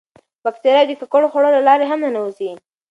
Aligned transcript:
باکتریاوې 0.43 0.95
د 0.99 0.99
ککړو 1.01 1.31
خوړو 1.31 1.49
له 1.55 1.61
لارې 1.67 1.85
هم 1.91 1.99
ننوځي. 2.05 2.49